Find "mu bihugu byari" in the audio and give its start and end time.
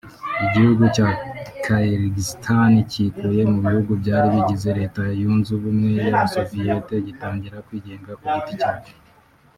3.51-4.27